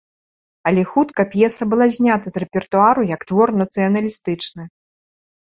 [0.69, 4.63] Але хутка п'еса была знята з рэпертуару як твор нацыяналістычны.